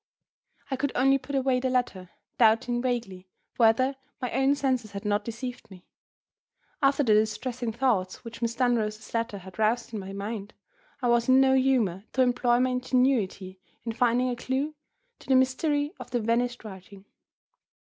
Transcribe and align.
I 0.71 0.77
could 0.77 0.91
only 0.95 1.19
put 1.19 1.35
away 1.35 1.59
the 1.59 1.69
letter, 1.69 2.09
doubting 2.39 2.81
vaguely 2.81 3.29
whether 3.57 3.95
my 4.19 4.31
own 4.31 4.55
senses 4.55 4.93
had 4.93 5.05
not 5.05 5.23
deceived 5.23 5.69
me. 5.69 5.85
After 6.81 7.03
the 7.03 7.13
distressing 7.13 7.71
thoughts 7.71 8.23
which 8.25 8.41
Miss 8.41 8.55
Dunross's 8.55 9.13
letter 9.13 9.37
had 9.37 9.59
roused 9.59 9.93
in 9.93 9.99
my 9.99 10.11
mind, 10.11 10.55
I 11.03 11.07
was 11.09 11.29
in 11.29 11.39
no 11.39 11.53
humor 11.53 12.05
to 12.13 12.23
employ 12.23 12.59
my 12.59 12.71
ingenuity 12.71 13.61
in 13.83 13.91
finding 13.91 14.31
a 14.31 14.35
clew 14.35 14.73
to 15.19 15.27
the 15.27 15.35
mystery 15.35 15.93
of 15.99 16.09
the 16.09 16.19
vanished 16.19 16.63
writing. 16.63 17.05